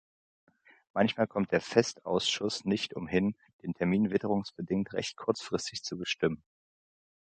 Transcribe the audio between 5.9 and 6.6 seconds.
bestimmen.